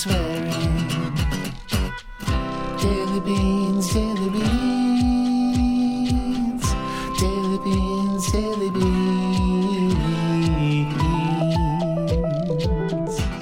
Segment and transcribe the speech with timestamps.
[0.00, 0.50] Swearing.
[3.22, 6.64] Beans, daily beans,
[7.20, 9.94] daily beans, daily beans.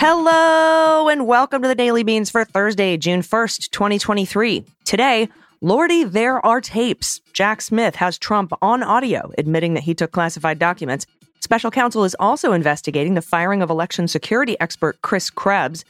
[0.00, 4.64] Hello and welcome to the Daily Beans for Thursday, June 1st, 2023.
[4.84, 5.28] Today,
[5.60, 7.20] Lordy, there are tapes.
[7.32, 11.06] Jack Smith has Trump on audio admitting that he took classified documents.
[11.40, 15.84] Special counsel is also investigating the firing of election security expert Chris Krebs.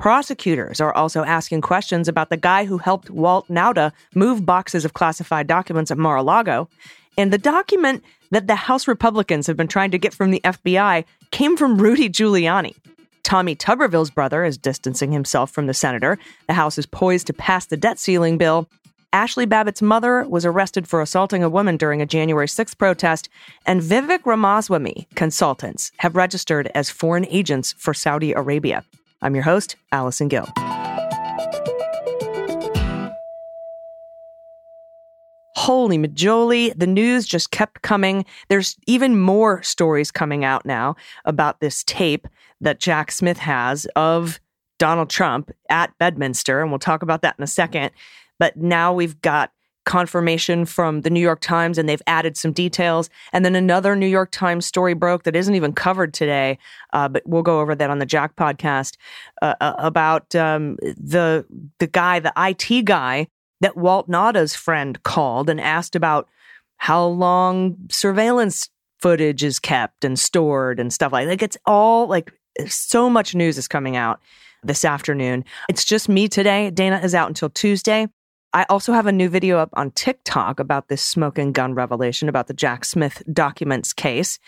[0.00, 4.94] Prosecutors are also asking questions about the guy who helped Walt Nauta move boxes of
[4.94, 6.70] classified documents at Mar a Lago.
[7.18, 11.04] And the document that the House Republicans have been trying to get from the FBI
[11.32, 12.74] came from Rudy Giuliani.
[13.24, 16.18] Tommy Tuberville's brother is distancing himself from the senator.
[16.46, 18.70] The House is poised to pass the debt ceiling bill.
[19.12, 23.28] Ashli Babbitt's mother was arrested for assaulting a woman during a January 6th protest,
[23.66, 28.82] and Vivek Ramaswamy consultants have registered as foreign agents for Saudi Arabia.
[29.22, 30.48] I'm your host, Allison Gill.
[35.56, 38.24] Holy majoli, the news just kept coming.
[38.48, 42.26] There's even more stories coming out now about this tape
[42.62, 44.40] that Jack Smith has of
[44.78, 47.90] Donald Trump at Bedminster, and we'll talk about that in a second.
[48.38, 49.52] But now we've got
[49.84, 53.10] confirmation from the New York Times and they've added some details.
[53.32, 56.58] And then another New York Times story broke that isn't even covered today,
[56.92, 58.96] uh, but we'll go over that on the Jack podcast
[59.42, 61.46] uh, uh about um, the
[61.78, 63.26] the guy, the IT guy
[63.60, 66.28] that Walt Nauta's friend called and asked about
[66.76, 68.70] how long surveillance
[69.00, 71.30] footage is kept and stored and stuff like that.
[71.30, 72.32] Like it's all like
[72.66, 74.20] so much news is coming out
[74.62, 75.44] this afternoon.
[75.68, 76.70] It's just me today.
[76.70, 78.08] Dana is out until Tuesday.
[78.52, 82.48] I also have a new video up on TikTok about this smoking gun revelation about
[82.48, 84.38] the Jack Smith documents case.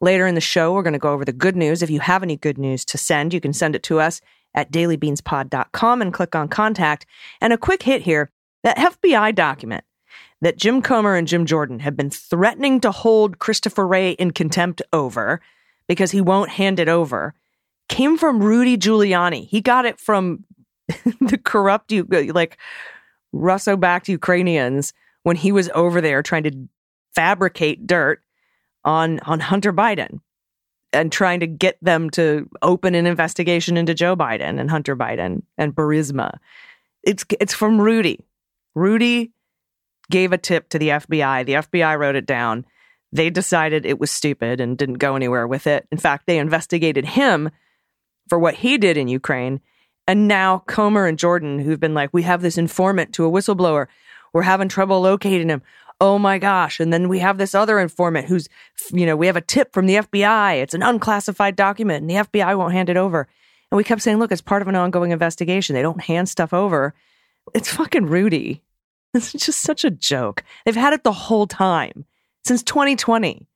[0.00, 1.82] Later in the show, we're going to go over the good news.
[1.82, 4.22] If you have any good news to send, you can send it to us
[4.54, 7.04] at dailybeanspod.com and click on contact.
[7.40, 8.30] And a quick hit here
[8.62, 9.84] that FBI document
[10.40, 14.80] that Jim Comer and Jim Jordan have been threatening to hold Christopher Wray in contempt
[14.92, 15.40] over
[15.86, 17.34] because he won't hand it over
[17.90, 19.46] came from Rudy Giuliani.
[19.48, 20.44] He got it from
[21.20, 22.56] the corrupt, like,
[23.32, 24.92] Russo backed Ukrainians
[25.22, 26.68] when he was over there trying to
[27.14, 28.22] fabricate dirt
[28.84, 30.20] on, on Hunter Biden
[30.92, 35.42] and trying to get them to open an investigation into Joe Biden and Hunter Biden
[35.56, 36.38] and Burisma.
[37.02, 38.20] It's it's from Rudy.
[38.74, 39.32] Rudy
[40.10, 41.46] gave a tip to the FBI.
[41.46, 42.66] The FBI wrote it down.
[43.12, 45.86] They decided it was stupid and didn't go anywhere with it.
[45.90, 47.50] In fact, they investigated him
[48.28, 49.60] for what he did in Ukraine.
[50.10, 53.86] And now Comer and Jordan, who've been like, we have this informant to a whistleblower.
[54.32, 55.62] We're having trouble locating him.
[56.00, 56.80] Oh my gosh.
[56.80, 58.48] And then we have this other informant who's,
[58.90, 60.60] you know, we have a tip from the FBI.
[60.60, 63.28] It's an unclassified document and the FBI won't hand it over.
[63.70, 65.74] And we kept saying, look, it's part of an ongoing investigation.
[65.74, 66.92] They don't hand stuff over.
[67.54, 68.62] It's fucking Rudy.
[69.14, 70.42] It's just such a joke.
[70.64, 72.04] They've had it the whole time
[72.44, 73.46] since 2020.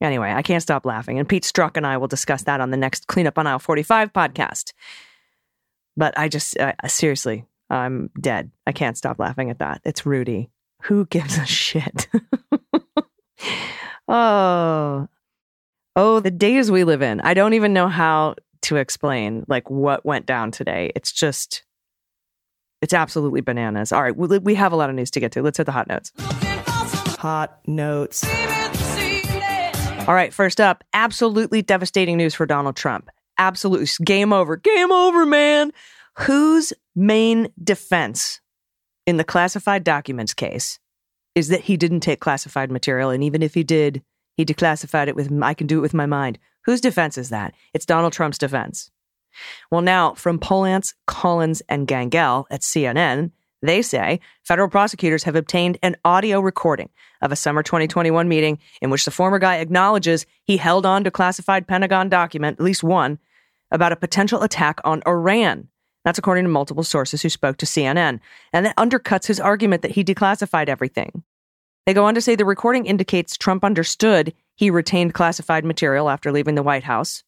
[0.00, 1.18] Anyway, I can't stop laughing.
[1.18, 4.14] And Pete Strzok and I will discuss that on the next Cleanup on Aisle 45
[4.14, 4.72] podcast.
[5.96, 8.50] But I just, uh, seriously, I'm dead.
[8.66, 9.80] I can't stop laughing at that.
[9.84, 10.50] It's Rudy.
[10.82, 12.08] Who gives a shit?
[14.08, 15.08] oh,
[15.96, 17.20] oh, the days we live in.
[17.20, 20.92] I don't even know how to explain like what went down today.
[20.94, 21.64] It's just,
[22.80, 23.92] it's absolutely bananas.
[23.92, 25.42] All right, we, we have a lot of news to get to.
[25.42, 26.12] Let's hit the hot notes.
[27.18, 28.24] Hot notes.
[30.08, 33.08] All right, first up, absolutely devastating news for Donald Trump.
[33.38, 34.56] Absolutely game over.
[34.56, 35.72] Game over, man.
[36.18, 38.40] Whose main defense
[39.06, 40.78] in the classified documents case
[41.34, 43.10] is that he didn't take classified material.
[43.10, 44.02] And even if he did,
[44.36, 46.38] he declassified it with, I can do it with my mind.
[46.64, 47.54] Whose defense is that?
[47.74, 48.90] It's Donald Trump's defense.
[49.70, 53.30] Well, now from Polantz, Collins, and Gangel at CNN,
[53.62, 56.90] they say federal prosecutors have obtained an audio recording
[57.22, 61.10] of a summer 2021 meeting in which the former guy acknowledges he held on to
[61.10, 63.18] classified Pentagon document, at least one,
[63.70, 65.68] about a potential attack on Iran.
[66.04, 68.20] That's according to multiple sources who spoke to CNN.
[68.52, 71.22] And that undercuts his argument that he declassified everything.
[71.86, 76.30] They go on to say the recording indicates Trump understood he retained classified material after
[76.30, 77.22] leaving the White House.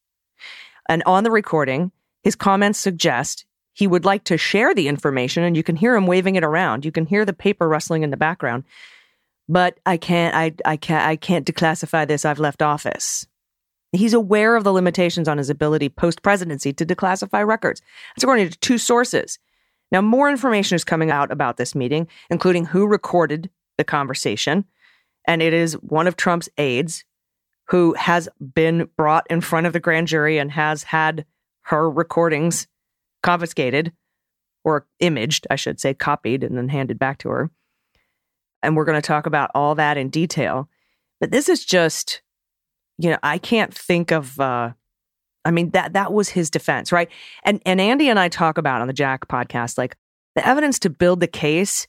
[0.88, 1.93] And on the recording,
[2.23, 6.06] his comments suggest he would like to share the information, and you can hear him
[6.06, 6.85] waving it around.
[6.85, 8.64] You can hear the paper rustling in the background.
[9.49, 12.25] But I can't, I, I can't, I can't declassify this.
[12.25, 13.26] I've left office.
[13.93, 17.81] He's aware of the limitations on his ability post presidency to declassify records.
[18.14, 19.38] That's according to two sources.
[19.93, 24.64] Now, more information is coming out about this meeting, including who recorded the conversation.
[25.26, 27.05] And it is one of Trump's aides
[27.69, 31.25] who has been brought in front of the grand jury and has had
[31.62, 32.67] her recordings
[33.23, 33.93] confiscated
[34.64, 37.50] or imaged, I should say, copied and then handed back to her.
[38.64, 40.69] And we're going to talk about all that in detail.
[41.20, 42.22] But this is just
[42.99, 44.72] you know, I can't think of uh
[45.46, 47.11] I mean that that was his defense, right?
[47.43, 49.96] And and Andy and I talk about on the Jack podcast like
[50.34, 51.87] the evidence to build the case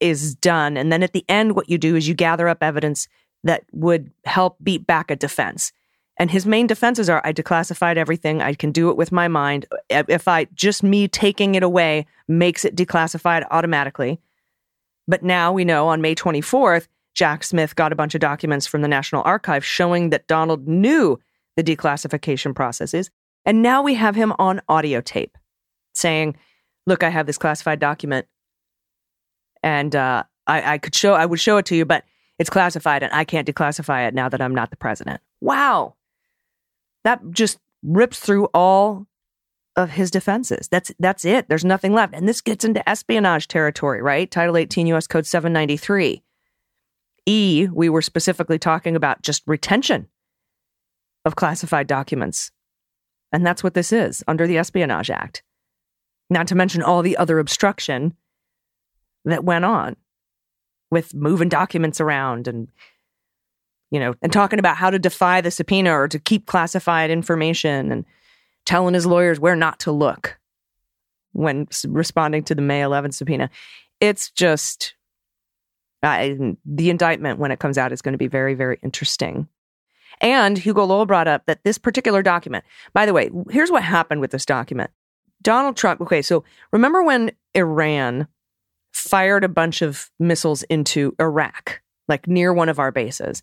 [0.00, 3.06] is done and then at the end what you do is you gather up evidence
[3.44, 5.72] that would help beat back a defense.
[6.18, 8.42] And his main defenses are I declassified everything.
[8.42, 9.66] I can do it with my mind.
[9.88, 14.20] If I just me taking it away makes it declassified automatically.
[15.10, 18.80] But now we know on May 24th, Jack Smith got a bunch of documents from
[18.80, 21.18] the National Archive showing that Donald knew
[21.56, 23.10] the declassification processes.
[23.44, 25.36] And now we have him on audio tape
[25.94, 26.36] saying,
[26.86, 28.26] Look, I have this classified document
[29.64, 32.04] and uh, I, I could show, I would show it to you, but
[32.38, 35.20] it's classified and I can't declassify it now that I'm not the president.
[35.40, 35.96] Wow.
[37.02, 39.06] That just rips through all
[39.76, 40.68] of his defenses.
[40.68, 41.48] That's that's it.
[41.48, 42.14] There's nothing left.
[42.14, 44.30] And this gets into espionage territory, right?
[44.30, 46.22] Title 18 US Code 793.
[47.26, 50.08] E, we were specifically talking about just retention
[51.24, 52.50] of classified documents.
[53.32, 55.42] And that's what this is under the Espionage Act.
[56.28, 58.14] Not to mention all the other obstruction
[59.24, 59.96] that went on
[60.90, 62.68] with moving documents around and
[63.92, 67.90] you know, and talking about how to defy the subpoena or to keep classified information
[67.90, 68.04] and
[68.70, 70.38] telling his lawyers where not to look
[71.32, 73.50] when responding to the May 11th subpoena.
[73.98, 74.94] It's just
[76.04, 76.28] uh,
[76.64, 79.48] the indictment, when it comes out, is going to be very, very interesting.
[80.20, 84.20] And Hugo Lowell brought up that this particular document, by the way, here's what happened
[84.20, 84.92] with this document.
[85.42, 88.28] Donald Trump, okay, so remember when Iran
[88.92, 93.42] fired a bunch of missiles into Iraq, like near one of our bases,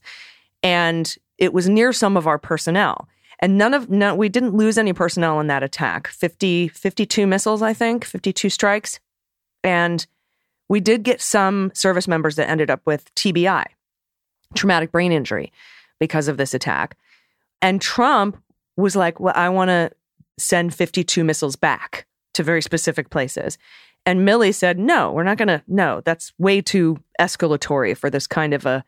[0.64, 3.10] and it was near some of our personnel.
[3.40, 6.08] And none of, no, we didn't lose any personnel in that attack.
[6.08, 9.00] 50, 52 missiles, I think, 52 strikes.
[9.64, 10.06] And
[10.70, 13.66] we did get some service members that ended up with TBI,
[14.56, 15.52] traumatic brain injury,
[16.00, 16.98] because of this attack.
[17.62, 18.42] And Trump
[18.76, 19.92] was like, well, I want to
[20.38, 23.58] send 52 missiles back to very specific places.
[24.06, 28.28] And Milley said, no, we're not going to, no, that's way too escalatory for this
[28.28, 28.84] kind of a,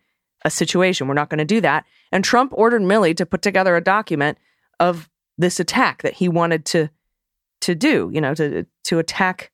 [0.46, 1.08] a situation.
[1.08, 1.86] We're not going to do that.
[2.11, 4.37] And Trump ordered Milley to put together a document
[4.79, 6.89] of this attack that he wanted to
[7.61, 9.51] to do, you know, to to attack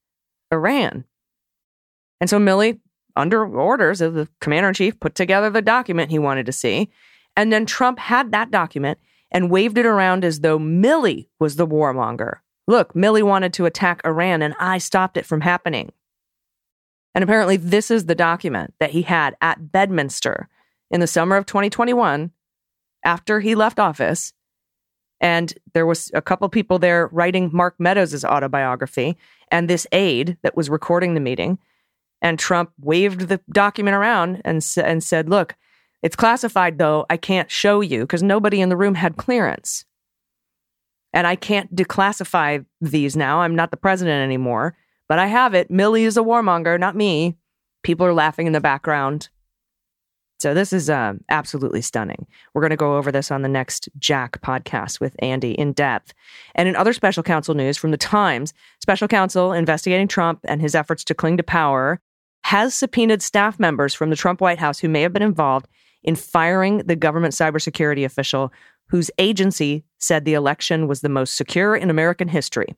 [0.51, 1.05] Iran.
[2.21, 2.79] And so Milley,
[3.15, 6.89] under orders of the commander in chief, put together the document he wanted to see.
[7.35, 8.99] And then Trump had that document
[9.31, 12.37] and waved it around as though Milley was the warmonger.
[12.67, 15.91] Look, Milley wanted to attack Iran and I stopped it from happening.
[17.13, 20.49] And apparently, this is the document that he had at Bedminster
[20.91, 22.31] in the summer of 2021
[23.05, 24.33] after he left office.
[25.21, 29.17] And there was a couple people there writing Mark Meadows' autobiography
[29.49, 31.57] and this aide that was recording the meeting.
[32.21, 35.55] And Trump waved the document around and, and said, Look,
[36.01, 37.05] it's classified though.
[37.09, 39.85] I can't show you because nobody in the room had clearance.
[41.13, 43.39] And I can't declassify these now.
[43.39, 44.75] I'm not the president anymore,
[45.07, 45.71] but I have it.
[45.71, 47.37] Milley is a warmonger, not me.
[47.83, 49.29] People are laughing in the background.
[50.37, 52.27] So this is uh, absolutely stunning.
[52.53, 56.13] We're going to go over this on the next Jack podcast with Andy in depth.
[56.55, 60.75] And in other special counsel news from the Times, special counsel investigating Trump and his
[60.75, 62.01] efforts to cling to power
[62.43, 65.67] has subpoenaed staff members from the Trump White House who may have been involved
[66.03, 68.53] in firing the government cybersecurity official
[68.89, 72.75] whose agency said the election was the most secure in American history.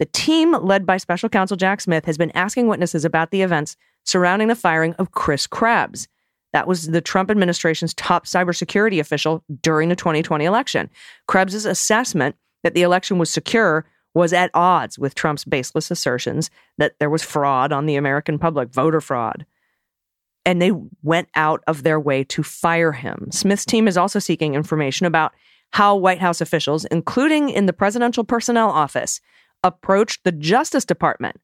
[0.00, 3.76] The team, led by special counsel Jack Smith, has been asking witnesses about the events
[4.04, 6.08] surrounding the firing of Chris Krebs.
[6.54, 10.88] That was the Trump administration's top cybersecurity official during the 2020 election.
[11.26, 13.84] Krebs's assessment that the election was secure
[14.14, 18.72] was at odds with Trump's baseless assertions that there was fraud on the American public,
[18.72, 19.44] voter fraud.
[20.46, 20.70] And they
[21.02, 23.32] went out of their way to fire him.
[23.32, 25.32] Smith's team is also seeking information about
[25.72, 29.20] how White House officials, including in the presidential personnel office,
[29.64, 31.40] approached the Justice Department,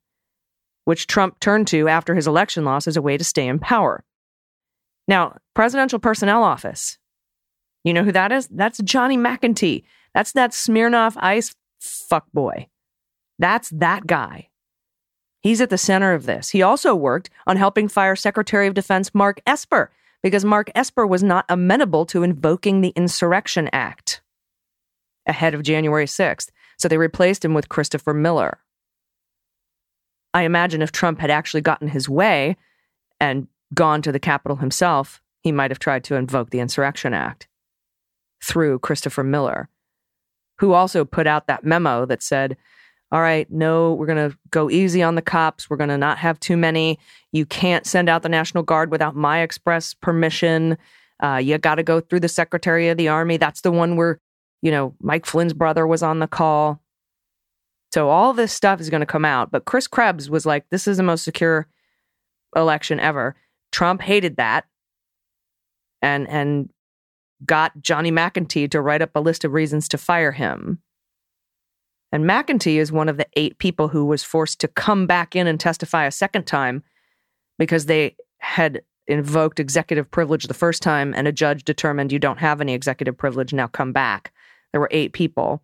[0.85, 4.05] which Trump turned to after his election loss as a way to stay in power.
[5.11, 6.97] Now, Presidential Personnel Office,
[7.83, 8.47] you know who that is?
[8.47, 9.83] That's Johnny McEntee.
[10.15, 11.53] That's that Smirnoff Ice
[11.83, 12.69] fuckboy.
[13.37, 14.51] That's that guy.
[15.41, 16.51] He's at the center of this.
[16.51, 19.91] He also worked on helping fire Secretary of Defense Mark Esper
[20.23, 24.23] because Mark Esper was not amenable to invoking the Insurrection Act
[25.27, 26.51] ahead of January 6th.
[26.79, 28.61] So they replaced him with Christopher Miller.
[30.35, 32.57] I imagine if Trump had actually gotten his way
[33.19, 37.49] and gone to the Capitol himself, he might have tried to invoke the Insurrection Act
[38.43, 39.69] through Christopher Miller,
[40.59, 42.57] who also put out that memo that said,
[43.13, 45.69] all right, no, we're going to go easy on the cops.
[45.69, 46.99] We're going to not have too many.
[47.33, 50.79] You can't send out the National Guard without my express permission.
[51.23, 53.37] Uh, you got to go through the Secretary of the Army.
[53.37, 54.21] That's the one where,
[54.63, 56.81] you know, Mike Flynn's brother was on the call.
[57.93, 59.51] So all this stuff is going to come out.
[59.51, 61.67] But Chris Krebs was like, this is the most secure
[62.55, 63.35] election ever.
[63.73, 64.67] Trump hated that
[66.03, 66.71] and and
[67.45, 70.81] got Johnny McEntee to write up a list of reasons to fire him.
[72.13, 75.47] And McEntee is one of the eight people who was forced to come back in
[75.47, 76.83] and testify a second time
[77.59, 82.39] because they had invoked executive privilege the first time and a judge determined you don't
[82.39, 84.33] have any executive privilege now come back.
[84.73, 85.63] There were eight people.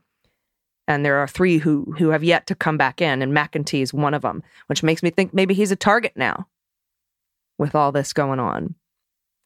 [0.88, 3.92] And there are three who who have yet to come back in and McEntee is
[3.92, 6.46] one of them, which makes me think maybe he's a target now
[7.58, 8.74] with all this going on.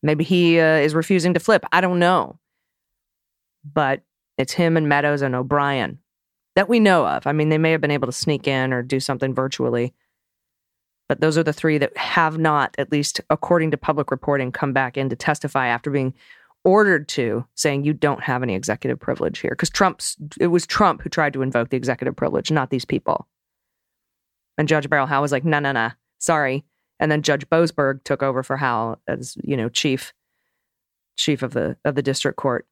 [0.03, 1.65] Maybe he uh, is refusing to flip.
[1.73, 2.39] I don't know.
[3.65, 4.03] But
[4.39, 5.99] it's him and Meadows and O'Brien
[6.57, 7.27] that we know of.
[7.27, 9.95] I mean, they may have been able to sneak in or do something virtually.
[11.09, 14.73] But those are the three that have not, at least according to public reporting, come
[14.73, 16.15] back in to testify after being
[16.65, 19.51] ordered to, saying you don't have any executive privilege here.
[19.51, 23.27] Because Trump's, it was Trump who tried to invoke the executive privilege, not these people.
[24.57, 26.65] And Judge Beryl Howell was like, no, no, no, sorry.
[27.01, 30.13] And then Judge Boasberg took over for Howell as, you know, chief
[31.17, 32.67] chief of the of the district court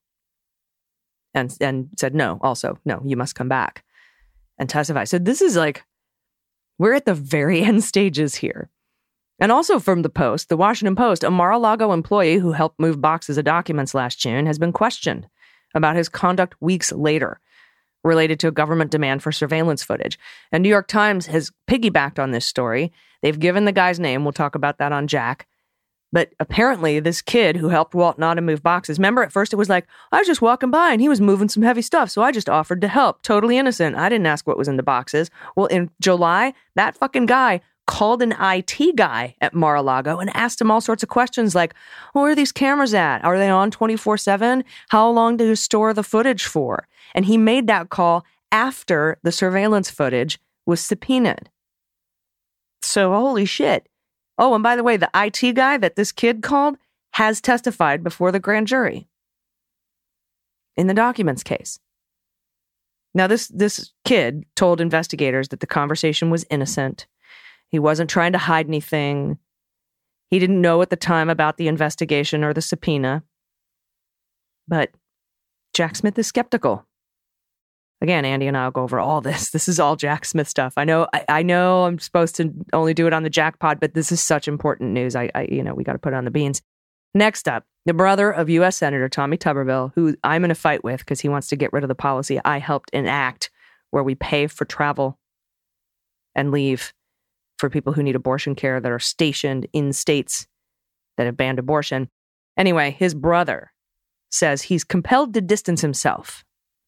[1.34, 3.84] and and said no also no you must come back
[4.58, 5.04] and testify.
[5.04, 5.84] So this is like
[6.78, 8.70] we're at the very end stages here.
[9.40, 13.38] And also from the post the washington post a mar-a-lago employee who helped move boxes
[13.38, 15.28] of documents last june has been questioned
[15.74, 17.40] about his conduct weeks later
[18.08, 20.18] related to a government demand for surveillance footage
[20.50, 22.90] and new york times has piggybacked on this story
[23.22, 25.46] they've given the guy's name we'll talk about that on jack
[26.12, 29.68] but apparently, this kid who helped Walt Nauta move boxes, remember at first it was
[29.68, 32.10] like, I was just walking by and he was moving some heavy stuff.
[32.10, 33.22] So I just offered to help.
[33.22, 33.96] Totally innocent.
[33.96, 35.30] I didn't ask what was in the boxes.
[35.54, 40.30] Well, in July, that fucking guy called an IT guy at Mar a Lago and
[40.36, 41.74] asked him all sorts of questions like,
[42.12, 43.24] where are these cameras at?
[43.24, 44.62] Are they on 24 7?
[44.90, 46.86] How long do you store the footage for?
[47.14, 51.50] And he made that call after the surveillance footage was subpoenaed.
[52.82, 53.88] So, holy shit.
[54.36, 56.76] Oh, and by the way, the IT guy that this kid called
[57.14, 59.08] has testified before the grand jury
[60.76, 61.80] in the documents case.
[63.14, 67.06] Now, this, this kid told investigators that the conversation was innocent
[67.70, 69.38] He wasn't trying to hide anything.
[70.30, 73.22] He didn't know at the time about the investigation or the subpoena.
[74.66, 74.90] But
[75.74, 76.86] Jack Smith is skeptical.
[78.00, 79.50] Again, Andy and I will go over all this.
[79.50, 80.74] This is all Jack Smith stuff.
[80.76, 81.08] I know.
[81.12, 81.84] I, I know.
[81.84, 85.16] I'm supposed to only do it on the Jackpot, but this is such important news.
[85.16, 86.62] I, I you know, we got to put it on the beans.
[87.14, 88.76] Next up, the brother of U.S.
[88.76, 91.82] Senator Tommy Tuberville, who I'm in a fight with because he wants to get rid
[91.82, 93.50] of the policy I helped enact,
[93.90, 95.18] where we pay for travel
[96.34, 96.92] and leave
[97.58, 100.46] for people who need abortion care that are stationed in states
[101.16, 102.08] that have banned abortion.
[102.56, 103.72] Anyway, his brother
[104.30, 106.44] says he's compelled to distance himself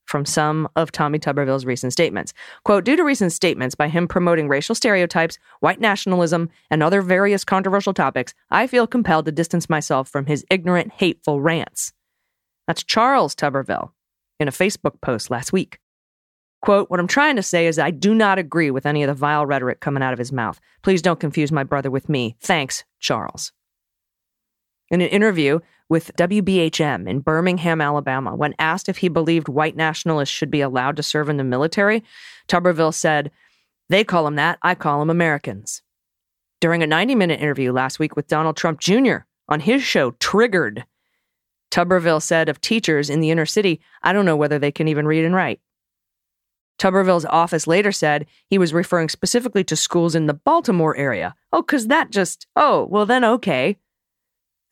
[0.06, 2.32] from some of Tommy Tuberville's recent statements.
[2.64, 7.44] Quote, due to recent statements by him promoting racial stereotypes, white nationalism, and other various
[7.44, 11.92] controversial topics, I feel compelled to distance myself from his ignorant, hateful rants.
[12.66, 13.92] That's Charles Tuberville
[14.40, 15.78] in a Facebook post last week.
[16.62, 19.14] Quote, what I'm trying to say is I do not agree with any of the
[19.14, 20.60] vile rhetoric coming out of his mouth.
[20.82, 22.36] Please don't confuse my brother with me.
[22.40, 23.52] Thanks, Charles.
[24.90, 30.34] In an interview with WBHM in Birmingham, Alabama, when asked if he believed white nationalists
[30.34, 32.02] should be allowed to serve in the military,
[32.46, 33.30] Tuberville said,
[33.88, 35.82] They call them that, I call them Americans.
[36.60, 39.18] During a 90 minute interview last week with Donald Trump Jr.
[39.48, 40.84] on his show, Triggered,
[41.70, 45.06] Tuberville said of teachers in the inner city, I don't know whether they can even
[45.06, 45.60] read and write.
[46.80, 51.34] Tuberville's office later said he was referring specifically to schools in the Baltimore area.
[51.52, 53.76] Oh, because that just, oh, well, then okay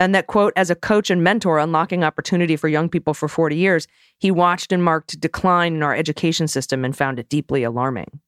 [0.01, 3.57] and that, quote, as a coach and mentor unlocking opportunity for young people for 40
[3.57, 3.89] years,
[4.19, 8.21] he watched and marked decline in our education system and found it deeply alarming.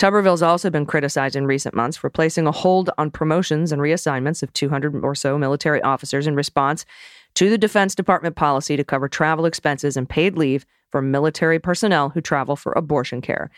[0.00, 4.42] Tuberville's also been criticized in recent months for placing a hold on promotions and reassignments
[4.42, 6.84] of 200 or so military officers in response
[7.34, 12.10] to the Defense Department policy to cover travel expenses and paid leave for military personnel
[12.10, 13.50] who travel for abortion care.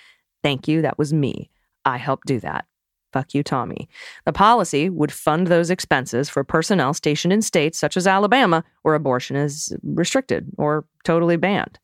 [0.42, 1.50] Thank you, that was me.
[1.84, 2.66] I helped do that.
[3.12, 3.88] Fuck you, Tommy.
[4.24, 8.96] The policy would fund those expenses for personnel stationed in states such as Alabama, where
[8.96, 11.78] abortion is restricted or totally banned.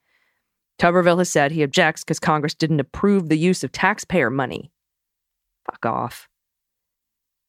[0.81, 4.72] Tuberville has said he objects because Congress didn't approve the use of taxpayer money.
[5.66, 6.29] Fuck off.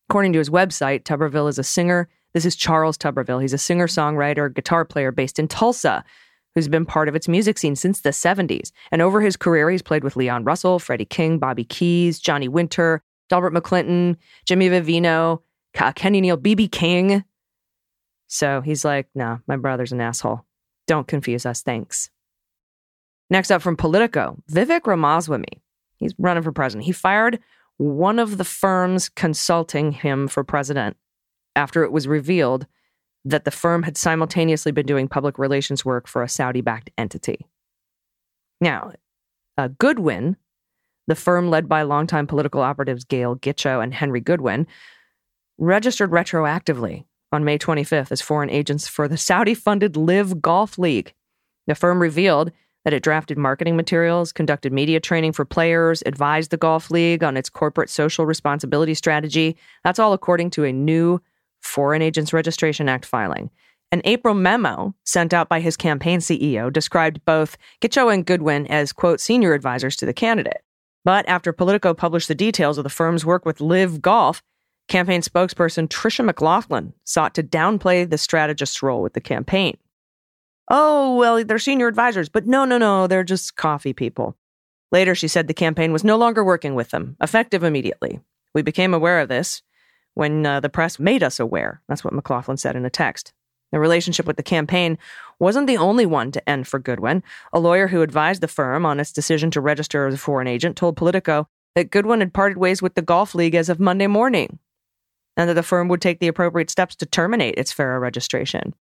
[0.10, 2.10] According to his website, Tuberville is a singer.
[2.34, 3.41] This is Charles Tuberville.
[3.41, 6.04] He's a singer songwriter, guitar player based in Tulsa,
[6.56, 8.72] who's been part of its music scene since the 70s.
[8.91, 13.04] And over his career, he's played with Leon Russell, Freddie King, Bobby Keys, Johnny Winter,
[13.30, 14.15] Delbert McClinton,
[14.46, 15.41] Jimmy Vivino,
[15.96, 17.24] Kenny Neal, BB King.
[18.28, 20.46] So he's like, no, my brother's an asshole.
[20.88, 21.62] Don't confuse us.
[21.62, 22.10] Thanks.
[23.30, 25.62] Next up from Politico, Vivek Ramaswamy.
[25.96, 26.86] He's running for president.
[26.86, 27.39] He fired
[27.78, 30.98] one of the firms consulting him for president
[31.56, 32.68] after it was revealed
[33.24, 37.46] that the firm had simultaneously been doing public relations work for a Saudi backed entity.
[38.60, 38.94] Now,
[39.58, 40.38] uh, Goodwin,
[41.08, 44.66] the firm led by longtime political operatives Gail Gitcho and Henry Goodwin,
[45.58, 51.14] registered retroactively on May 25th as foreign agents for the Saudi funded LIV Golf League.
[51.68, 52.52] The firm revealed
[52.84, 57.38] that it drafted marketing materials, conducted media training for players, advised the Golf League on
[57.38, 59.56] its corporate social responsibility strategy.
[59.84, 61.22] That's all according to a new
[61.62, 63.50] Foreign Agents Registration Act filing.
[63.91, 68.93] An April memo sent out by his campaign CEO described both Gitcho and Goodwin as,
[68.93, 70.63] quote, senior advisors to the candidate.
[71.04, 74.41] But after Politico published the details of the firm's work with LIV Golf,
[74.88, 79.78] campaign spokesperson Tricia McLaughlin sought to downplay the strategist's role with the campaign.
[80.69, 84.38] Oh, well, they're senior advisors, but no, no, no, they're just coffee people.
[84.91, 88.21] Later, she said the campaign was no longer working with them, effective immediately.
[88.54, 89.62] We became aware of this
[90.13, 91.82] when uh, the press made us aware.
[91.88, 93.34] That's what McLaughlin said in a text.
[93.71, 94.97] The relationship with the campaign
[95.39, 97.24] wasn't the only one to end for Goodwin.
[97.54, 100.76] A lawyer who advised the firm on its decision to register as a foreign agent
[100.76, 104.60] told Politico that Goodwin had parted ways with the golf league as of Monday morning,
[105.38, 108.76] and that the firm would take the appropriate steps to terminate its FARA registration.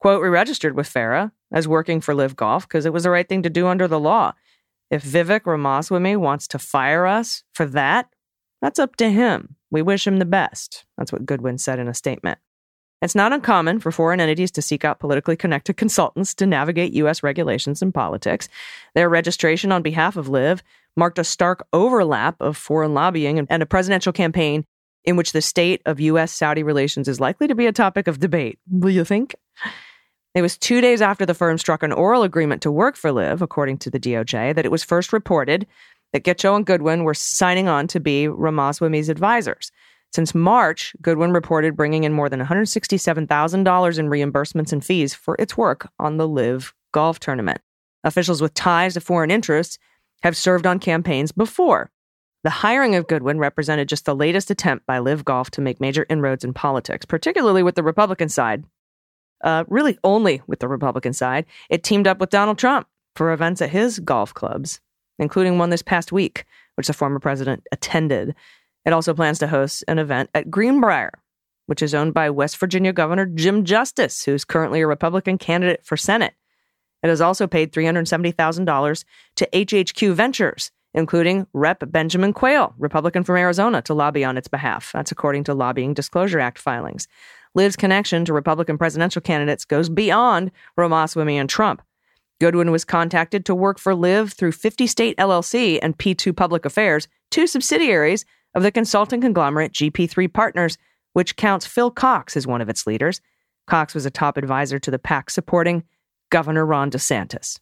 [0.00, 3.28] Quote, we registered with FARA as working for LIV Golf because it was the right
[3.28, 4.32] thing to do under the law.
[4.90, 8.08] If Vivek Ramaswamy wants to fire us for that,
[8.60, 9.56] that's up to him.
[9.74, 10.84] We wish him the best.
[10.96, 12.38] That's what Goodwin said in a statement.
[13.02, 17.24] It's not uncommon for foreign entities to seek out politically connected consultants to navigate U.S.
[17.24, 18.48] regulations and politics.
[18.94, 20.62] Their registration on behalf of LIV
[20.96, 24.64] marked a stark overlap of foreign lobbying and a presidential campaign
[25.04, 26.30] in which the state of U.S.
[26.30, 28.60] Saudi relations is likely to be a topic of debate.
[28.70, 29.34] Will you think?
[30.36, 33.42] It was two days after the firm struck an oral agreement to work for LIV,
[33.42, 35.66] according to the DOJ, that it was first reported
[36.14, 39.72] that Gitcho and Goodwin were signing on to be Ramaswamy's advisors.
[40.12, 45.56] Since March, Goodwin reported bringing in more than $167,000 in reimbursements and fees for its
[45.56, 47.60] work on the LIV golf tournament.
[48.04, 49.76] Officials with ties to foreign interests
[50.22, 51.90] have served on campaigns before.
[52.44, 56.06] The hiring of Goodwin represented just the latest attempt by LIV Golf to make major
[56.08, 58.64] inroads in politics, particularly with the Republican side.
[59.42, 61.44] Uh, really, only with the Republican side.
[61.70, 64.80] It teamed up with Donald Trump for events at his golf clubs,
[65.18, 66.44] including one this past week,
[66.76, 68.34] which the former president attended.
[68.84, 71.12] It also plans to host an event at Greenbrier,
[71.66, 75.96] which is owned by West Virginia Governor Jim Justice, who's currently a Republican candidate for
[75.96, 76.34] Senate.
[77.02, 79.04] It has also paid $370,000
[79.36, 81.90] to HHQ Ventures, including Rep.
[81.90, 84.90] Benjamin Quayle, Republican from Arizona, to lobby on its behalf.
[84.92, 87.08] That's according to Lobbying Disclosure Act filings.
[87.54, 91.82] LIV's connection to Republican presidential candidates goes beyond Ramaswamy and Trump.
[92.40, 97.08] Goodwin was contacted to work for LIV through 50 State LLC and P2 Public Affairs,
[97.30, 100.76] two subsidiaries of the consulting conglomerate GP3 Partners,
[101.12, 103.20] which counts Phil Cox as one of its leaders.
[103.66, 105.84] Cox was a top advisor to the PAC supporting
[106.30, 107.60] Governor Ron DeSantis.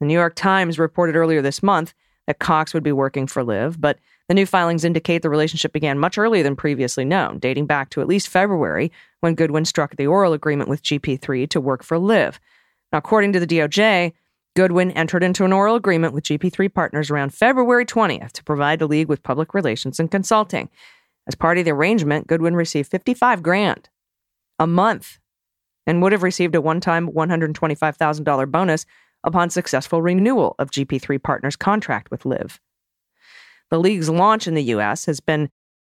[0.00, 1.94] The New York Times reported earlier this month
[2.26, 3.98] that Cox would be working for LIV, but
[4.28, 8.00] the new filings indicate the relationship began much earlier than previously known, dating back to
[8.00, 12.38] at least February when Goodwin struck the oral agreement with GP3 to work for LIV.
[12.92, 14.12] Now, according to the DOJ,
[14.56, 18.88] Goodwin entered into an oral agreement with GP3 partners around February 20th to provide the
[18.88, 20.68] league with public relations and consulting.
[21.26, 23.88] As part of the arrangement, Goodwin received 55 grand
[24.58, 25.18] a month
[25.86, 28.84] and would have received a one-time $125,000 bonus
[29.24, 32.60] upon successful renewal of GP3 Partners' contract with LIV.
[33.70, 35.06] The league's launch in the U.S.
[35.06, 35.50] has been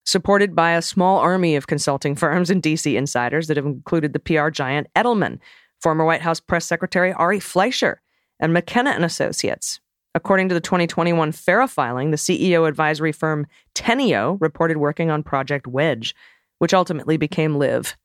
[0.04, 4.18] supported by a small army of consulting firms and DC insiders that have included the
[4.18, 5.38] PR giant Edelman,
[5.82, 8.00] former White House press secretary Ari Fleischer,
[8.40, 9.80] and McKenna and Associates.
[10.14, 15.66] According to the 2021 FARA filing, the CEO advisory firm Teneo reported working on Project
[15.66, 16.14] Wedge,
[16.58, 17.96] which ultimately became LIV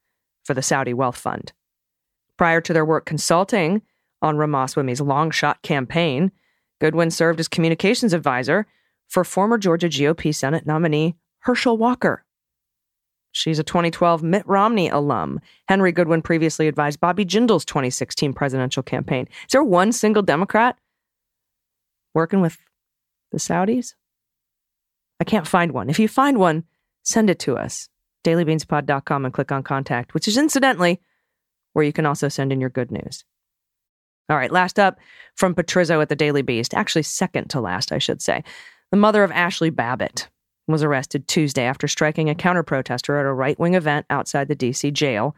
[0.44, 1.52] for the Saudi Wealth Fund.
[2.38, 3.82] Prior to their work consulting
[4.22, 6.32] on Ramaswamy's long shot campaign,
[6.80, 8.66] Goodwin served as communications advisor
[9.08, 12.24] for former Georgia GOP Senate nominee Herschel Walker.
[13.38, 15.40] She's a 2012 Mitt Romney alum.
[15.68, 19.28] Henry Goodwin previously advised Bobby Jindal's 2016 presidential campaign.
[19.46, 20.76] Is there one single Democrat
[22.14, 22.58] working with
[23.30, 23.94] the Saudis?
[25.20, 25.88] I can't find one.
[25.88, 26.64] If you find one,
[27.04, 27.88] send it to us.
[28.24, 31.00] dailybeanspod.com and click on contact, which is incidentally
[31.74, 33.24] where you can also send in your good news.
[34.28, 34.98] All right, last up
[35.36, 38.42] from Patrizzo at the Daily Beast, actually second to last, I should say.
[38.90, 40.28] The mother of Ashli Babbitt
[40.72, 44.54] was arrested Tuesday after striking a counter protester at a right wing event outside the
[44.54, 44.90] D.C.
[44.90, 45.34] jail,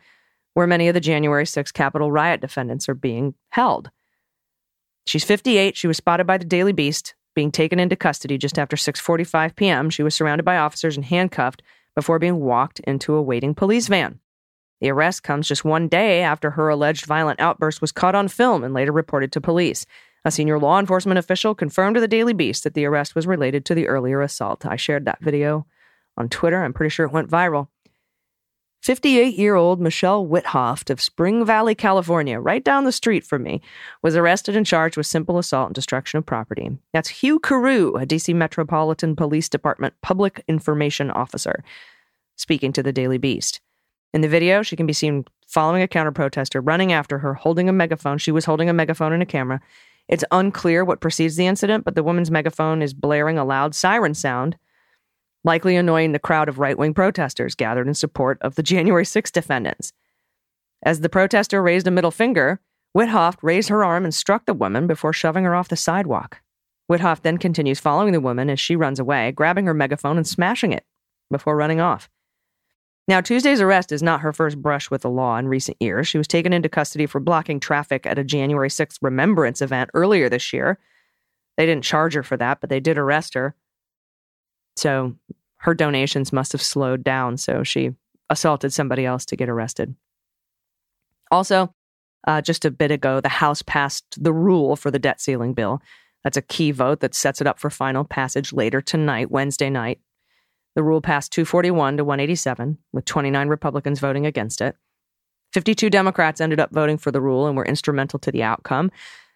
[0.55, 3.91] where many of the January 6 Capitol riot defendants are being held.
[5.07, 5.77] She's 58.
[5.77, 9.91] She was spotted by the Daily Beast being taken into custody just after 6:45 p.m.
[9.91, 11.63] She was surrounded by officers and handcuffed
[11.95, 14.21] before being walked into a waiting police van.
[14.81, 18.65] The arrest comes just one day after her alleged violent outburst was caught on film
[18.65, 19.85] and later reported to police.
[20.25, 23.65] A senior law enforcement official confirmed to the Daily Beast that the arrest was related
[23.65, 24.67] to the earlier assault.
[24.67, 25.67] I shared that video
[26.17, 26.63] on Twitter.
[26.63, 27.69] I'm pretty sure it went viral.
[28.83, 33.61] 58 year old Michelle Witthoeft of Spring Valley, California, right down the street from me,
[34.03, 36.71] was arrested and charged with simple assault and destruction of property.
[36.93, 41.63] That's Hugh Carew, a DC Metropolitan Police Department public information officer,
[42.37, 43.61] speaking to the Daily Beast.
[44.15, 47.69] In the video, she can be seen following a counter protester, running after her, holding
[47.69, 48.17] a megaphone.
[48.17, 49.61] She was holding a megaphone and a camera.
[50.09, 54.15] It's unclear what precedes the incident, but the woman's megaphone is blaring a loud siren
[54.15, 54.57] sound,
[55.45, 59.31] likely annoying the crowd of right wing protesters gathered in support of the January 6
[59.31, 59.93] defendants.
[60.83, 62.61] As the protester raised a middle finger,
[62.97, 66.41] Witthoeft raised her arm and struck the woman before shoving her off the sidewalk.
[66.91, 70.73] Witthoeft then continues following the woman as she runs away, grabbing her megaphone and smashing
[70.73, 70.85] it
[71.31, 72.09] before running off.
[73.11, 76.07] Now, Tuesday's arrest is not her first brush with the law in recent years.
[76.07, 80.29] She was taken into custody for blocking traffic at a January 6th remembrance event earlier
[80.29, 80.79] this year.
[81.57, 83.57] They didn't charge her for that, but they did arrest her.
[84.77, 85.17] So
[85.57, 87.37] her donations must have slowed down.
[87.37, 87.91] So she
[88.29, 89.97] assaulted somebody else to get arrested.
[91.33, 91.75] Also,
[92.29, 95.83] uh, just a bit ago, the House passed the rule for the debt ceiling bill.
[96.23, 99.99] That's a key vote that sets it up for final passage later tonight, Wednesday night.
[100.75, 104.77] The rule passed 241 to 187, with 29 Republicans voting against it.
[105.53, 108.91] 52 Democrats ended up voting for the rule and were instrumental to the outcome.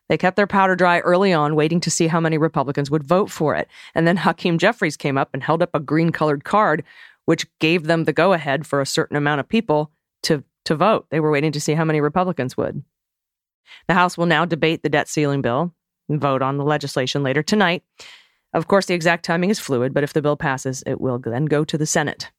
[0.08, 3.30] They kept their powder dry early on, waiting to see how many Republicans would vote
[3.30, 3.68] for it.
[3.94, 6.84] And then Hakeem Jeffries came up and held up a green colored card,
[7.24, 9.90] which gave them the go ahead for a certain amount of people
[10.24, 11.06] to, to vote.
[11.10, 12.84] They were waiting to see how many Republicans would.
[13.88, 15.74] The House will now debate the debt ceiling bill
[16.08, 17.82] and vote on the legislation later tonight.
[18.54, 21.46] Of course, the exact timing is fluid, but if the bill passes, it will then
[21.46, 22.30] go to the Senate,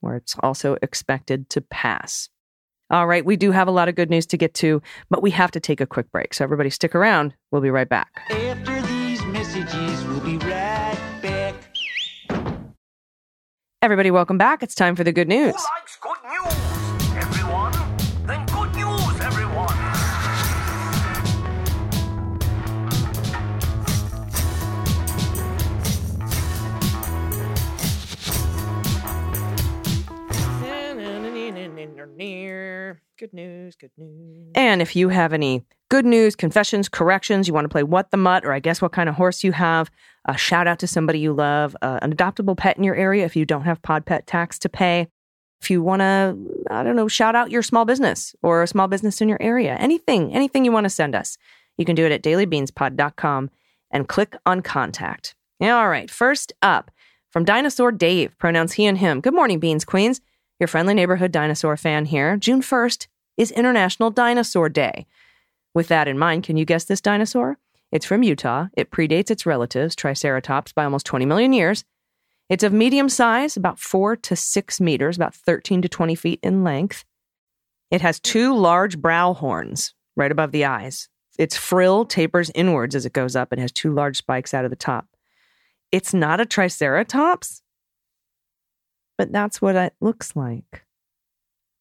[0.00, 2.28] where it's also expected to pass.
[2.90, 5.30] All right, we do have a lot of good news to get to, but we
[5.30, 6.34] have to take a quick break.
[6.34, 7.34] So, everybody, stick around.
[7.50, 8.22] We'll be right back.
[8.30, 11.54] After these messages, we'll be right back.
[13.80, 14.62] Everybody, welcome back.
[14.62, 15.54] It's time for the good news.
[15.54, 16.17] Who likes good
[33.18, 34.52] Good news, good news.
[34.54, 38.16] And if you have any good news, confessions, corrections, you want to play What the
[38.16, 39.90] Mutt, or I guess what kind of horse you have,
[40.24, 43.34] a shout out to somebody you love, uh, an adoptable pet in your area if
[43.34, 45.08] you don't have pod pet tax to pay.
[45.60, 46.36] If you want to,
[46.70, 49.74] I don't know, shout out your small business or a small business in your area,
[49.74, 51.36] anything, anything you want to send us,
[51.76, 53.50] you can do it at dailybeanspod.com
[53.90, 55.34] and click on contact.
[55.60, 56.92] All right, first up
[57.30, 59.20] from Dinosaur Dave, pronouns he and him.
[59.20, 60.20] Good morning, Beans Queens.
[60.58, 62.36] Your friendly neighborhood dinosaur fan here.
[62.36, 65.06] June 1st is International Dinosaur Day.
[65.72, 67.58] With that in mind, can you guess this dinosaur?
[67.92, 68.66] It's from Utah.
[68.72, 71.84] It predates its relatives, Triceratops, by almost 20 million years.
[72.48, 76.64] It's of medium size, about 4 to 6 meters, about 13 to 20 feet in
[76.64, 77.04] length.
[77.92, 81.08] It has two large brow horns right above the eyes.
[81.38, 84.70] Its frill tapers inwards as it goes up and has two large spikes out of
[84.70, 85.06] the top.
[85.92, 87.62] It's not a Triceratops,
[89.18, 90.84] but that's what it looks like.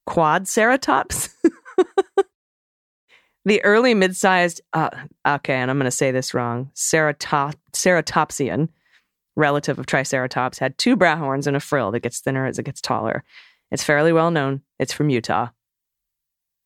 [0.06, 1.30] Quad ceratops?
[3.46, 4.90] the early mid sized, uh,
[5.26, 8.70] okay, and I'm going to say this wrong, Ceratop- Ceratopsian,
[9.36, 12.64] relative of Triceratops, had two brow horns and a frill that gets thinner as it
[12.64, 13.24] gets taller.
[13.72, 14.62] It's fairly well known.
[14.80, 15.50] It's from Utah.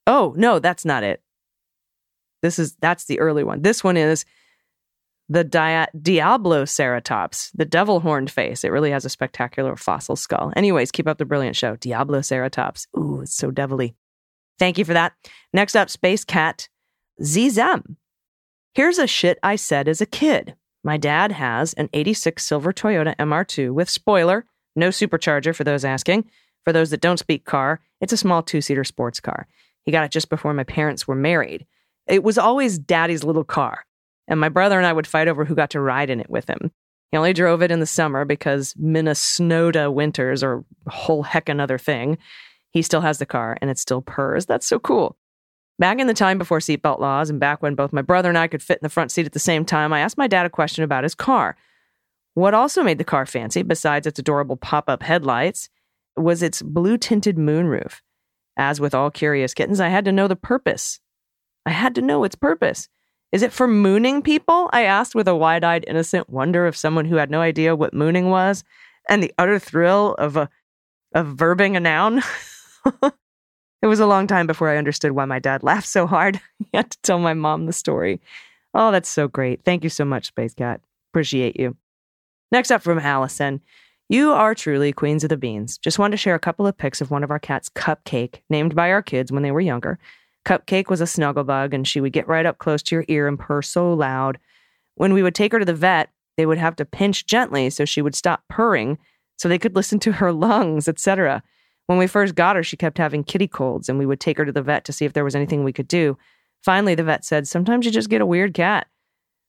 [0.07, 1.21] Oh, no, that's not it.
[2.41, 3.61] This is that's the early one.
[3.61, 4.25] This one is
[5.31, 8.65] the Dia- Diabloceratops, the devil horned face.
[8.65, 10.51] It really has a spectacular fossil skull.
[10.57, 11.77] Anyways, keep up the brilliant show.
[11.77, 12.85] Diablo Ceratops.
[12.97, 13.95] Ooh, it's so devilly.
[14.59, 15.13] Thank you for that.
[15.53, 16.67] Next up, Space Cat
[17.23, 17.95] Zem.
[18.73, 20.55] Here's a shit I said as a kid.
[20.83, 26.29] My dad has an 86 silver Toyota MR2 with spoiler, no supercharger for those asking.
[26.65, 29.47] For those that don't speak car, it's a small two seater sports car.
[29.83, 31.65] He got it just before my parents were married.
[32.05, 33.85] It was always daddy's little car,
[34.31, 36.49] and my brother and I would fight over who got to ride in it with
[36.49, 36.71] him.
[37.11, 41.77] He only drove it in the summer because Minnesota winters are a whole heck another
[41.77, 42.17] thing.
[42.69, 44.45] He still has the car and it still purrs.
[44.45, 45.17] That's so cool.
[45.79, 48.47] Back in the time before seatbelt laws and back when both my brother and I
[48.47, 50.49] could fit in the front seat at the same time, I asked my dad a
[50.49, 51.57] question about his car.
[52.33, 55.67] What also made the car fancy, besides its adorable pop up headlights,
[56.15, 57.99] was its blue tinted moonroof.
[58.55, 61.01] As with all curious kittens, I had to know the purpose.
[61.65, 62.87] I had to know its purpose.
[63.31, 64.69] Is it for mooning people?
[64.73, 67.93] I asked with a wide eyed, innocent wonder of someone who had no idea what
[67.93, 68.63] mooning was
[69.07, 70.49] and the utter thrill of, a,
[71.13, 72.21] of verbing a noun.
[73.81, 76.41] it was a long time before I understood why my dad laughed so hard.
[76.59, 78.19] he had to tell my mom the story.
[78.73, 79.63] Oh, that's so great.
[79.63, 80.81] Thank you so much, Space Cat.
[81.11, 81.75] Appreciate you.
[82.51, 83.61] Next up from Allison.
[84.09, 85.77] You are truly queens of the beans.
[85.77, 88.75] Just wanted to share a couple of pics of one of our cats, Cupcake, named
[88.75, 89.99] by our kids when they were younger.
[90.45, 93.27] Cupcake was a snuggle bug, and she would get right up close to your ear
[93.27, 94.37] and purr so loud.
[94.95, 97.85] When we would take her to the vet, they would have to pinch gently so
[97.85, 98.97] she would stop purring
[99.37, 101.43] so they could listen to her lungs, etc.
[101.87, 104.45] When we first got her, she kept having kitty colds, and we would take her
[104.45, 106.17] to the vet to see if there was anything we could do.
[106.63, 108.87] Finally, the vet said, Sometimes you just get a weird cat.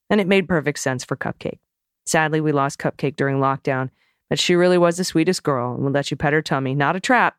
[0.09, 1.59] And it made perfect sense for Cupcake.
[2.05, 3.89] Sadly, we lost Cupcake during lockdown,
[4.29, 6.95] but she really was the sweetest girl and would let you pet her tummy, not
[6.95, 7.37] a trap.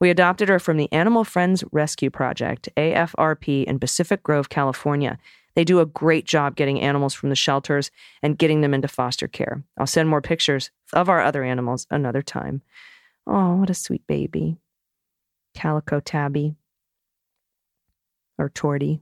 [0.00, 5.18] We adopted her from the Animal Friends Rescue Project, AFRP, in Pacific Grove, California.
[5.54, 7.90] They do a great job getting animals from the shelters
[8.22, 9.62] and getting them into foster care.
[9.78, 12.60] I'll send more pictures of our other animals another time.
[13.26, 14.58] Oh, what a sweet baby.
[15.54, 16.56] Calico Tabby.
[18.38, 19.00] Or tortie.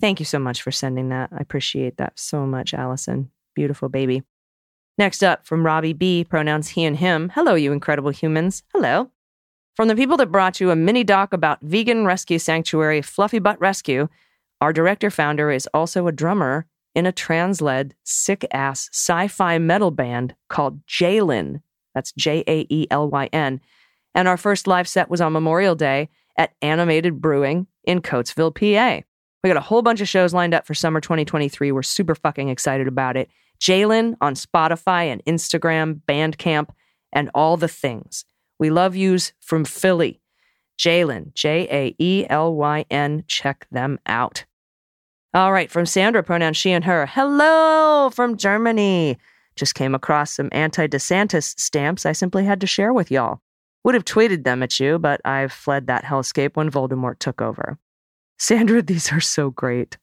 [0.00, 1.30] Thank you so much for sending that.
[1.32, 3.30] I appreciate that so much, Allison.
[3.54, 4.24] Beautiful baby.
[4.98, 7.30] Next up, from Robbie B, pronouns he and him.
[7.32, 8.64] Hello, you incredible humans.
[8.72, 9.12] Hello.
[9.74, 13.58] From the people that brought you a mini doc about vegan rescue sanctuary Fluffy Butt
[13.58, 14.08] Rescue,
[14.60, 19.58] our director founder is also a drummer in a trans led, sick ass sci fi
[19.58, 21.62] metal band called Jaelyn.
[21.94, 23.62] That's J A E L Y N.
[24.14, 29.02] And our first live set was on Memorial Day at Animated Brewing in Coatesville, PA.
[29.42, 31.72] We got a whole bunch of shows lined up for summer 2023.
[31.72, 33.30] We're super fucking excited about it.
[33.58, 36.68] Jaelyn on Spotify and Instagram, Bandcamp,
[37.10, 38.26] and all the things.
[38.62, 40.20] We love yous from Philly.
[40.78, 43.24] Jaelyn, J A E L Y N.
[43.26, 44.44] Check them out.
[45.34, 47.06] All right, from Sandra, pronoun she and her.
[47.06, 49.18] Hello from Germany.
[49.56, 53.40] Just came across some anti DeSantis stamps I simply had to share with y'all.
[53.82, 57.80] Would have tweeted them at you, but I've fled that hellscape when Voldemort took over.
[58.38, 59.98] Sandra, these are so great.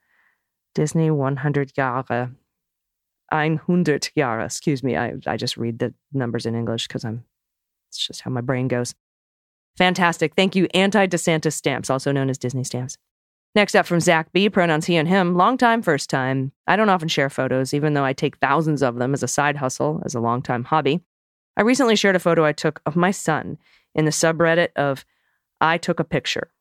[0.75, 2.35] Disney 100 Jahre.
[3.31, 4.45] 100 Jahre.
[4.45, 7.23] Excuse me, I, I just read the numbers in English because I'm
[7.89, 8.93] That's just how my brain goes.
[9.77, 10.35] Fantastic.
[10.35, 12.97] Thank you, Anti DeSantis Stamps, also known as Disney Stamps.
[13.55, 15.35] Next up from Zach B, pronouns he and him.
[15.35, 16.51] Long time, first time.
[16.67, 19.55] I don't often share photos, even though I take thousands of them as a side
[19.55, 21.01] hustle, as a long time hobby.
[21.57, 23.57] I recently shared a photo I took of my son
[23.95, 25.03] in the subreddit of
[25.59, 26.51] I took a picture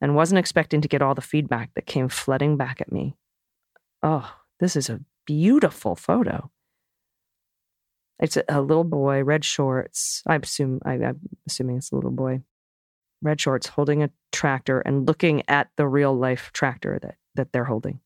[0.00, 3.16] and wasn't expecting to get all the feedback that came flooding back at me.
[4.02, 6.50] Oh, this is a beautiful photo.
[8.20, 10.22] It's a, a little boy, red shorts.
[10.26, 12.42] I assume I, I'm assuming it's a little boy,
[13.22, 17.64] red shorts, holding a tractor and looking at the real life tractor that that they're
[17.64, 18.00] holding.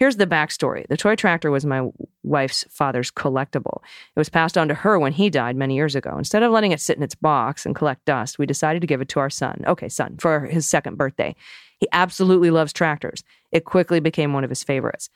[0.00, 0.86] Here's the backstory.
[0.88, 1.88] The toy tractor was my
[2.24, 3.80] wife's father's collectible.
[4.14, 6.16] It was passed on to her when he died many years ago.
[6.18, 9.00] Instead of letting it sit in its box and collect dust, we decided to give
[9.00, 9.62] it to our son.
[9.66, 11.36] Okay, son, for his second birthday.
[11.78, 13.22] He absolutely loves tractors.
[13.52, 15.10] It quickly became one of his favorites.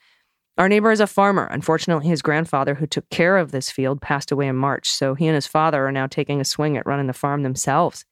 [0.59, 1.45] Our neighbor is a farmer.
[1.45, 5.25] Unfortunately, his grandfather, who took care of this field, passed away in March, so he
[5.25, 8.03] and his father are now taking a swing at running the farm themselves.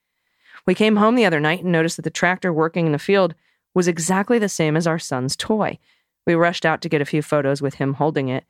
[0.65, 3.35] We came home the other night and noticed that the tractor working in the field
[3.73, 5.77] was exactly the same as our son's toy.
[6.25, 8.45] We rushed out to get a few photos with him holding it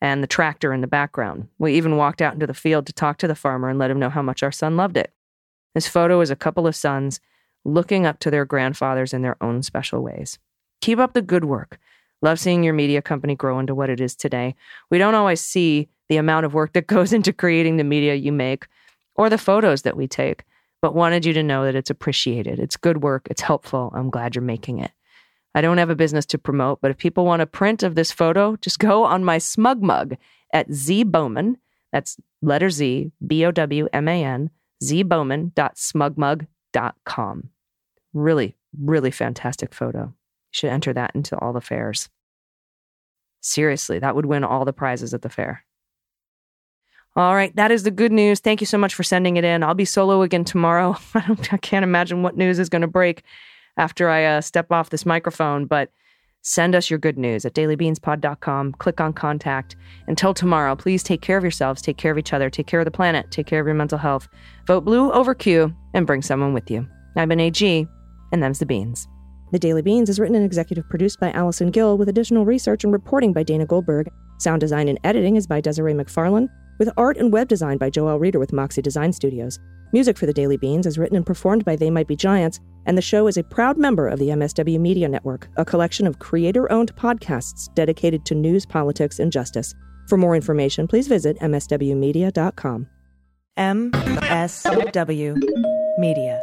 [0.00, 1.46] and the tractor in the background.
[1.56, 4.00] We even walked out into the field to talk to the farmer and let him
[4.00, 5.12] know how much our son loved it.
[5.72, 7.20] This photo is a couple of sons
[7.64, 10.40] looking up to their grandfathers in their own special ways.
[10.80, 11.78] Keep up the good work.
[12.26, 14.56] Love seeing your media company grow into what it is today.
[14.90, 18.32] We don't always see the amount of work that goes into creating the media you
[18.32, 18.66] make
[19.14, 20.42] or the photos that we take,
[20.82, 22.58] but wanted you to know that it's appreciated.
[22.58, 23.28] It's good work.
[23.30, 23.92] It's helpful.
[23.94, 24.90] I'm glad you're making it.
[25.54, 28.10] I don't have a business to promote, but if people want a print of this
[28.10, 30.16] photo, just go on my smug mug
[30.52, 31.58] at Z Bowman.
[31.92, 34.50] That's letter Z, B O W M A N,
[34.82, 37.50] zbowman.smugmug.com.
[38.12, 40.06] Really, really fantastic photo.
[40.06, 40.14] You
[40.50, 42.08] should enter that into all the fairs.
[43.46, 45.64] Seriously, that would win all the prizes at the fair.
[47.14, 48.40] All right, that is the good news.
[48.40, 49.62] Thank you so much for sending it in.
[49.62, 50.96] I'll be solo again tomorrow.
[51.14, 53.22] I, I can't imagine what news is going to break
[53.76, 55.90] after I uh, step off this microphone, but
[56.42, 58.72] send us your good news at dailybeanspod.com.
[58.72, 59.76] Click on contact.
[60.08, 62.84] Until tomorrow, please take care of yourselves, take care of each other, take care of
[62.84, 64.28] the planet, take care of your mental health.
[64.66, 66.84] Vote blue over Q and bring someone with you.
[67.14, 67.86] I've been AG,
[68.32, 69.06] and them's the beans.
[69.52, 72.92] The Daily Beans is written and executive produced by Allison Gill with additional research and
[72.92, 74.08] reporting by Dana Goldberg.
[74.38, 78.18] Sound design and editing is by Desiree McFarlane, with art and web design by Joel
[78.18, 79.60] Reeder with Moxie Design Studios.
[79.92, 82.98] Music for the Daily Beans is written and performed by They Might Be Giants, and
[82.98, 86.70] the show is a proud member of the MSW Media Network, a collection of creator
[86.72, 89.72] owned podcasts dedicated to news, politics, and justice.
[90.08, 92.88] For more information, please visit MSWmedia.com.
[93.56, 95.38] MSW
[95.98, 96.42] Media.